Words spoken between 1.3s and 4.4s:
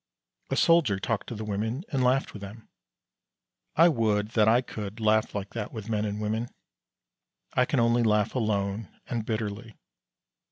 the women, and laughed with them. I would